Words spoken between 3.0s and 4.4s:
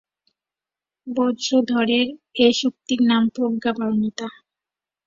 নাম প্রজ্ঞাপারমিতা।